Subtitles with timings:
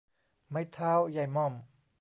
[0.49, 1.53] ไม้เท้ายายม่อม